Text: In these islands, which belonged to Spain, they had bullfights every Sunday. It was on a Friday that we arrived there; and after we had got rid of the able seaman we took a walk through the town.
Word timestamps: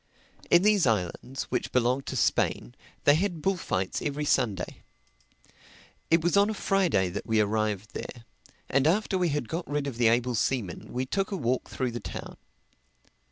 In 0.49 0.63
these 0.63 0.87
islands, 0.87 1.43
which 1.51 1.71
belonged 1.71 2.07
to 2.07 2.15
Spain, 2.15 2.73
they 3.03 3.13
had 3.13 3.39
bullfights 3.39 4.01
every 4.01 4.25
Sunday. 4.25 4.81
It 6.09 6.23
was 6.23 6.35
on 6.35 6.49
a 6.49 6.55
Friday 6.55 7.09
that 7.09 7.27
we 7.27 7.39
arrived 7.39 7.93
there; 7.93 8.25
and 8.67 8.87
after 8.87 9.15
we 9.15 9.29
had 9.29 9.47
got 9.47 9.69
rid 9.69 9.85
of 9.85 9.97
the 9.97 10.07
able 10.07 10.33
seaman 10.33 10.87
we 10.91 11.05
took 11.05 11.29
a 11.29 11.37
walk 11.37 11.69
through 11.69 11.91
the 11.91 11.99
town. 11.99 12.37